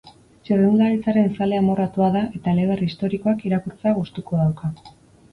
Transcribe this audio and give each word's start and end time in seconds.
Txirrindularitzaren 0.47 1.27
zale 1.41 1.59
amorratua 1.63 2.07
da 2.15 2.23
eta 2.39 2.53
eleberri 2.57 2.87
historikoak 2.91 3.43
irakurtzea 3.49 3.93
gustuko 3.99 4.41
dauka. 4.41 4.71